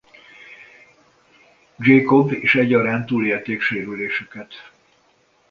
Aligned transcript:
Jacob 1.77 2.31
és 2.33 2.55
egyaránt 2.55 3.05
túlélték 3.05 3.61
sérülésüket. 3.61 4.71